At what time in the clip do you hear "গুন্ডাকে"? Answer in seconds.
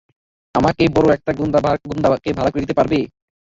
1.39-2.29